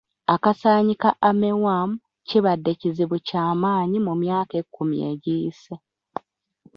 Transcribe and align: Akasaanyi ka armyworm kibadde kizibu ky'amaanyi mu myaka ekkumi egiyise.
Akasaanyi 0.33 0.93
ka 1.01 1.09
armyworm 1.27 1.91
kibadde 2.27 2.71
kizibu 2.79 3.17
ky'amaanyi 3.27 3.97
mu 4.07 4.13
myaka 4.21 4.53
ekkumi 4.61 4.97
egiyise. 5.11 5.75